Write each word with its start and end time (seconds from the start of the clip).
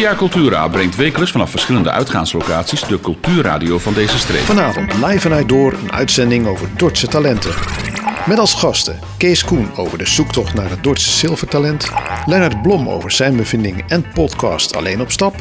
Via 0.00 0.14
Cultura 0.14 0.68
brengt 0.68 0.96
wekelijks 0.96 1.32
vanaf 1.32 1.50
verschillende 1.50 1.90
uitgaanslocaties 1.90 2.80
de 2.80 3.00
cultuurradio 3.00 3.78
van 3.78 3.94
deze 3.94 4.18
streek. 4.18 4.40
Vanavond 4.40 4.92
live 4.92 5.20
vanuit 5.20 5.48
Door 5.48 5.72
een 5.72 5.92
uitzending 5.92 6.46
over 6.46 6.68
Dordtse 6.76 7.06
talenten. 7.06 7.54
Met 8.26 8.38
als 8.38 8.54
gasten 8.54 8.98
Kees 9.16 9.44
Koen 9.44 9.68
over 9.76 9.98
de 9.98 10.06
zoektocht 10.06 10.54
naar 10.54 10.70
het 10.70 10.82
Dordtse 10.82 11.10
zilvertalent. 11.10 11.90
Lennart 12.26 12.62
Blom 12.62 12.88
over 12.88 13.10
zijn 13.10 13.36
bevindingen 13.36 13.84
en 13.88 14.06
podcast 14.14 14.76
Alleen 14.76 15.00
op 15.00 15.10
Stap. 15.10 15.34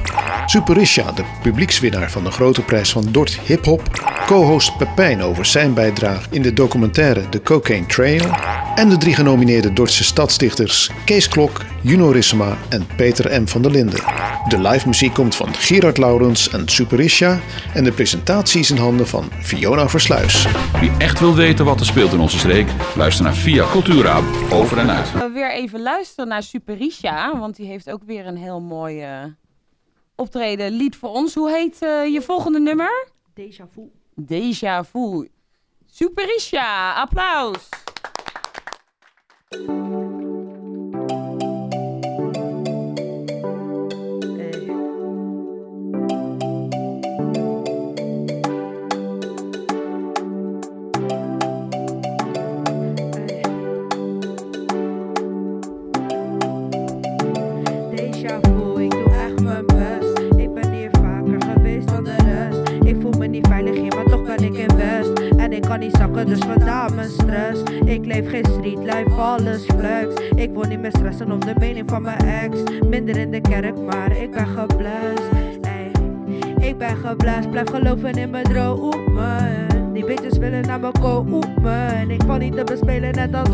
Superisha, 0.46 1.12
de 1.12 1.24
publiekswinnaar 1.42 2.12
van 2.12 2.24
de 2.24 2.32
grote 2.32 2.62
prijs 2.62 2.92
van 2.92 3.08
Dort 3.12 3.40
Hip 3.46 3.66
Hop. 3.66 3.82
Co-host 4.26 4.78
Pepijn 4.78 5.22
over 5.22 5.46
zijn 5.46 5.74
bijdrage 5.74 6.28
in 6.30 6.42
de 6.42 6.54
documentaire 6.54 7.30
The 7.30 7.42
Cocaine 7.42 7.86
Trail. 7.86 8.30
En 8.76 8.90
de 8.90 8.98
drie 8.98 9.16
genomineerde 9.16 9.74
Dordtse 9.74 10.04
stadsdichters 10.04 10.92
Kees 11.06 11.28
Klok, 11.28 11.62
Juno 11.82 12.10
Rissema 12.10 12.58
en 12.70 12.88
Peter 12.96 13.42
M. 13.42 13.48
van 13.48 13.62
der 13.62 13.72
Linden. 13.72 14.04
De 14.48 14.60
live 14.60 14.88
muziek 14.88 15.14
komt 15.14 15.36
van 15.36 15.54
Gerard 15.54 15.98
Laurens 15.98 16.50
en 16.50 16.68
Superisha. 16.68 17.40
En 17.74 17.84
de 17.84 17.92
presentatie 17.92 18.60
is 18.60 18.72
in 18.72 18.78
handen 18.78 19.08
van 19.08 19.32
Fiona 19.32 19.90
Versluis. 19.90 20.48
Wie 20.80 20.92
echt 20.98 21.20
wil 21.20 21.36
weten 21.36 21.66
wat 21.66 21.80
er 21.80 21.86
speelt 21.86 22.14
in 22.14 22.20
onze 22.20 22.38
streek, 22.38 22.70
luister 22.96 23.24
naar 23.24 23.34
Via 23.34 23.66
Cultura 23.72 24.22
over 24.52 24.78
en 24.78 24.90
uit. 24.90 25.12
We 25.12 25.30
weer 25.34 25.52
even 25.52 25.82
luisteren 25.82 26.28
naar 26.28 26.44
Superisha, 26.44 27.40
want 27.40 27.56
die 27.56 27.68
heeft 27.68 27.92
ook 27.92 28.04
weer 28.04 28.28
een 28.28 28.38
heel 28.38 28.62
mooi 28.62 29.02
eh, 29.02 29.24
optreden 30.16 30.72
lied 30.72 30.96
voor 30.96 31.10
ons. 31.10 31.34
Hoe 31.34 31.52
heet 31.52 31.82
eh, 31.82 32.14
je 32.14 32.22
volgende 32.22 32.60
nummer? 32.60 33.08
Déjà 33.40 33.64
vu. 33.74 33.82
Deja 34.16 34.84
Vu. 34.84 35.28
Superisha, 35.86 36.94
applaus. 36.94 37.70
Déjà 58.20 58.40
vu, 58.42 58.82
ik 58.84 58.92
doe 58.92 59.12
echt 59.14 59.42
mijn 59.44 59.66
best. 59.66 60.20
Ik 60.36 60.54
ben 60.54 60.72
hier 60.72 60.90
vaker 60.92 61.42
geweest 61.54 61.88
dan 61.88 62.04
de 62.04 62.16
rest. 62.16 62.72
Ik 62.84 62.96
voel 63.02 63.12
me 63.18 63.28
niet 63.28 63.48
veilig 63.48 63.76
hier, 63.76 63.96
maar 63.96 64.04
toch 64.04 64.24
ben 64.24 64.44
ik 64.44 64.58
in 64.58 64.76
West. 64.78 65.20
En 65.38 65.54
ik 65.54 65.62
kan 65.62 65.80
niet 65.80 65.96
zakken, 65.98 66.26
dus 66.26 66.40
vandaar 66.40 66.94
mijn 66.94 67.10
stress. 67.10 67.64
Ik 67.86 68.06
leef 68.06 68.30
geen 68.30 68.46
street 68.46 68.78
life, 68.78 69.10
alles 69.18 69.66
flex. 69.66 70.14
Ik 70.36 70.52
wil 70.52 70.64
niet 70.64 70.80
meer 70.80 70.92
stressen 70.92 71.32
om 71.32 71.40
de 71.40 71.54
mening 71.60 71.90
van 71.90 72.02
mijn 72.02 72.18
ex. 72.18 72.64
Minder 72.88 73.18
in 73.18 73.32
de 73.32 73.42
kerk, 73.42 73.78
maar 73.78 74.18
ik 74.18 74.32
ben 74.32 74.48
geblest. 74.48 75.30
Ik 76.60 76.78
ben 76.78 76.98
geblest, 76.98 77.50
blijf 77.50 77.70
geloven 77.70 78.12
in 78.14 78.30
mijn 78.30 78.44
dromen. 78.44 79.68
Die 79.94 80.06
bitches 80.06 80.38
willen 80.38 80.62
naar 80.62 80.80
me 80.80 80.92
komen. 81.02 82.10
Ik 82.10 82.22
val 82.26 82.38
niet 82.38 82.56
te 82.56 82.64
bespelen, 82.64 83.16
net 83.16 83.34
als 83.34 83.50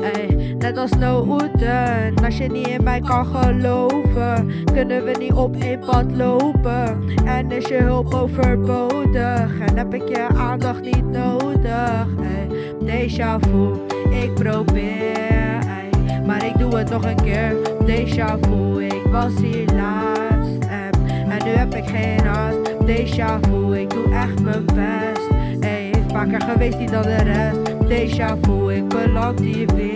Ey, 0.00 0.54
net 0.58 0.78
als 0.78 0.90
Snowden. 0.90 2.14
Als 2.24 2.38
je 2.38 2.48
niet 2.48 2.68
in 2.68 2.82
mij 2.84 3.00
kan 3.00 3.26
geloven, 3.26 4.50
kunnen 4.72 5.04
we 5.04 5.16
niet 5.18 5.32
op 5.32 5.56
één 5.56 5.78
pad 5.78 6.04
lopen. 6.16 7.02
En 7.24 7.50
is 7.50 7.68
je 7.68 7.76
hulp 7.76 8.14
overbodig, 8.14 9.58
en 9.66 9.76
heb 9.76 9.94
ik 9.94 10.08
je 10.08 10.26
aandacht 10.36 10.80
niet 10.80 11.10
nodig. 11.10 12.06
Ey, 12.22 12.48
déjà 12.80 13.38
vu, 13.40 13.72
ik 14.10 14.34
probeer, 14.34 15.58
ey, 15.58 16.20
maar 16.26 16.44
ik 16.46 16.58
doe 16.58 16.76
het 16.76 16.90
nog 16.90 17.04
een 17.04 17.22
keer. 17.22 17.54
Déjà 17.86 18.38
vu, 18.40 18.84
ik 18.84 19.02
was 19.10 19.32
hier 19.40 19.66
laatst, 19.74 20.64
en, 20.68 20.90
en 21.30 21.44
nu 21.44 21.50
heb 21.50 21.74
ik 21.74 21.84
geen 21.84 22.26
haast. 22.26 22.74
Déjà 22.86 23.40
vu, 23.40 23.78
ik 23.78 23.90
doe 23.90 24.14
echt 24.14 24.42
mijn 24.42 24.64
best. 24.64 25.28
Ey, 25.60 25.90
vaker 26.12 26.40
geweest 26.40 26.78
niet 26.78 26.90
dan 26.90 27.02
de 27.02 27.22
rest. 27.22 27.74
Déjà 27.88 28.40
vu, 28.40 28.72
ik 28.74 28.88
beland 28.88 29.40
hier 29.40 29.66
weer. 29.74 29.95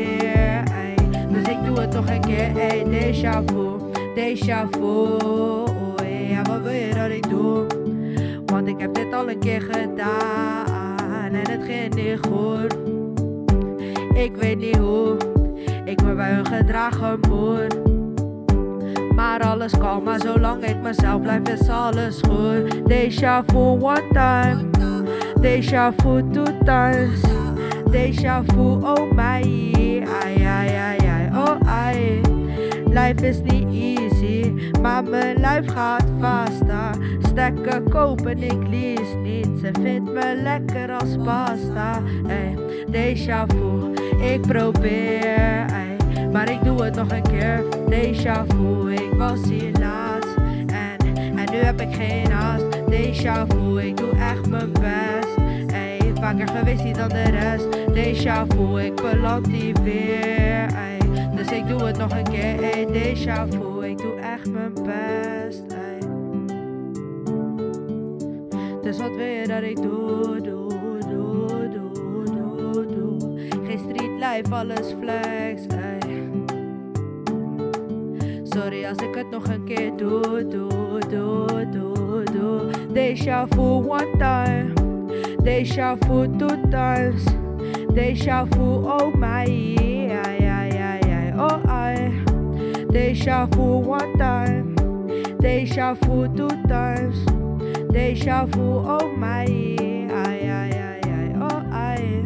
Nog 2.01 2.11
een 2.11 2.21
keer. 2.21 2.57
Ey, 2.57 2.85
déjà 2.85 3.43
vu, 3.45 3.93
déjà 4.15 4.67
vu. 4.71 5.19
Oh, 5.25 5.95
ja, 6.31 6.43
wat 6.43 6.63
wil 6.63 6.73
je 6.73 6.95
dat 6.95 7.11
ik 7.11 7.31
doe? 7.31 7.67
Want 8.47 8.69
ik 8.69 8.81
heb 8.81 8.95
dit 8.95 9.15
al 9.15 9.31
een 9.31 9.39
keer 9.39 9.61
gedaan 9.61 11.35
en 11.35 11.51
het 11.51 11.63
ging 11.63 11.95
niet 11.95 12.19
goed. 12.29 12.77
Ik 14.15 14.37
weet 14.37 14.59
niet 14.59 14.77
hoe 14.77 15.17
ik 15.85 16.03
me 16.03 16.15
bij 16.15 16.31
hun 16.33 16.47
gedragen 16.47 17.21
moet. 17.29 17.79
Maar 19.15 19.41
alles 19.41 19.79
kan, 19.79 20.03
maar 20.03 20.21
zolang 20.21 20.65
ik 20.65 20.77
mezelf 20.83 21.21
blijf 21.21 21.49
is 21.49 21.69
alles 21.69 22.21
goed. 22.29 22.75
Déjà 22.89 23.45
vu 23.47 23.59
one 23.59 24.07
time. 24.13 24.71
Déjà 25.41 25.93
vu 25.97 26.23
two 26.33 26.45
times. 26.65 27.21
Déjà 27.91 28.43
vu, 28.47 28.79
oh 28.83 29.13
my. 29.13 29.43
Ai, 30.23 30.45
ai, 30.45 30.45
ai, 30.45 30.75
ai, 30.77 31.10
Life 32.85 33.29
is 33.29 33.41
niet 33.43 33.99
easy, 33.99 34.53
maar 34.81 35.05
mijn 35.05 35.37
life 35.37 35.73
gaat 35.73 36.05
vaster. 36.21 37.03
Stekken 37.23 37.89
kopen, 37.89 38.43
ik 38.43 38.69
lease 38.71 39.17
niet. 39.23 39.49
Ze 39.61 39.71
vindt 39.83 40.13
me 40.13 40.41
lekker 40.43 40.93
als 40.93 41.17
pasta. 41.25 42.03
Hey, 42.27 42.57
déjà 42.91 43.47
vu, 43.47 43.93
ik 44.33 44.41
probeer. 44.41 45.65
Maar 46.33 46.51
ik 46.51 46.65
doe 46.65 46.83
het 46.83 46.95
nog 46.95 47.11
een 47.11 47.23
keer. 47.23 47.65
Déjà 47.89 48.47
vu, 48.47 48.93
ik 48.93 49.13
was 49.17 49.41
hier 49.49 49.73
laatst. 49.81 50.37
En, 50.67 51.17
en 51.17 51.53
nu 51.53 51.57
heb 51.59 51.81
ik 51.81 51.95
geen 51.95 52.31
haast. 52.31 52.67
Déjà 52.91 53.47
vu, 53.47 53.81
ik 53.81 53.97
doe 53.97 54.11
echt 54.11 54.49
mijn 54.49 54.73
best. 54.73 55.39
Vaker 56.21 56.49
geweest 56.49 56.95
dan 56.95 57.09
de 57.09 57.23
rest. 57.23 57.67
Déjà 57.93 58.47
vu, 58.47 58.81
ik 58.81 58.95
beland 58.95 59.47
hier 59.47 59.75
weer. 59.83 60.50
Dus 61.51 61.59
ik 61.59 61.69
doe 61.69 61.83
het 61.83 61.99
nog 61.99 62.17
een 62.17 62.25
keer. 62.31 62.63
Ey, 62.63 62.87
déjà 62.87 63.49
vu, 63.49 63.87
ik 63.87 63.99
doe 63.99 64.15
echt 64.15 64.51
mijn 64.51 64.73
best. 64.75 65.63
Ey. 65.73 65.99
Dus 68.83 68.99
wat 68.99 69.17
wil 69.17 69.27
je 69.27 69.45
dat 69.47 69.63
ik 69.63 69.77
doe, 69.77 70.41
doe, 70.41 70.69
doe, 71.09 71.69
doe, 71.69 72.25
doe, 72.25 72.87
doe. 72.87 73.39
Geen 73.67 73.79
street 73.79 74.11
life, 74.19 74.55
alles 74.55 74.95
flex, 75.01 75.67
ey. 75.67 75.99
Sorry 78.43 78.85
als 78.85 78.99
ik 78.99 79.15
het 79.15 79.31
nog 79.31 79.49
een 79.49 79.65
keer 79.65 79.97
doe, 79.97 80.47
doe, 80.49 81.01
doe, 81.09 81.69
doe, 81.71 82.23
doe. 82.33 82.71
Déjà 82.93 83.47
vu 83.49 83.63
one 83.89 84.17
time, 84.19 84.73
déjà 85.43 85.97
vu 85.99 86.37
two 86.37 86.69
times. 86.71 87.25
Déjà 87.95 88.47
vu, 88.49 88.87
oh 88.87 89.15
my, 89.15 89.45
Déjà 93.21 93.47
vu 93.51 93.85
one 93.85 94.17
time, 94.17 94.75
déjà 95.41 95.93
vu 95.93 96.27
two 96.35 96.49
times. 96.67 97.19
Déjà 97.93 98.47
vu, 98.47 98.63
oh 98.63 99.11
my, 99.15 99.45
ai, 100.25 100.49
ai, 100.49 100.71
ai, 100.73 101.01
ai, 101.05 101.35
oh 101.39 101.61
ai. 101.71 102.25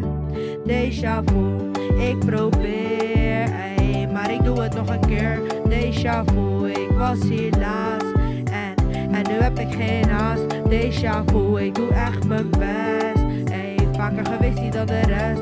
Déjà 0.65 1.21
vu, 1.25 1.71
ik 1.99 2.19
probeer, 2.19 3.49
ey, 3.77 4.07
maar 4.13 4.31
ik 4.31 4.43
doe 4.43 4.61
het 4.61 4.73
nog 4.73 4.89
een 4.89 5.05
keer. 5.05 5.39
Déjà 5.67 6.23
vu, 6.25 6.69
ik 6.69 6.91
was 6.97 7.19
hier 7.23 7.53
laatst 7.59 8.13
en, 8.51 8.73
en 9.13 9.23
nu 9.29 9.41
heb 9.41 9.59
ik 9.59 9.73
geen 9.73 10.09
haast. 10.09 10.45
Déjà 10.69 11.23
vu, 11.25 11.61
ik 11.61 11.75
doe 11.75 11.89
echt 11.89 12.27
mijn 12.27 12.49
best, 12.49 13.51
ey, 13.51 13.77
vaker 13.97 14.25
geweest 14.25 14.73
dan 14.73 14.85
de 14.85 14.99
rest. 14.99 15.41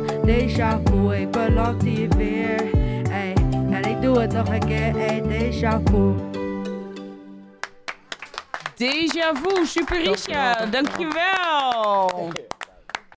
Vu, 0.84 1.16
ik 1.16 1.32
beland 1.32 1.84
hier 1.84 2.10
weer, 2.18 2.62
doe 4.04 4.20
het 4.20 4.34
nog 4.34 4.50
een 4.50 4.66
keer, 4.66 4.98
ey, 4.98 5.22
déjà 5.22 5.82
vu. 5.84 6.14
Deja 8.76 9.34
Vu, 9.36 9.66
Superisha, 9.66 10.66
dankjewel. 10.66 12.32